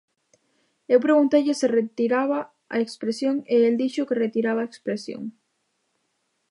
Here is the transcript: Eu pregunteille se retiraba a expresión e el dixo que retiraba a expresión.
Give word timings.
Eu 0.93 0.99
pregunteille 1.05 1.53
se 1.61 1.67
retiraba 1.79 2.39
a 2.75 2.77
expresión 2.85 3.35
e 3.53 3.55
el 3.67 3.73
dixo 3.81 4.07
que 4.07 4.19
retiraba 4.23 4.59
a 4.61 4.69
expresión. 4.71 5.23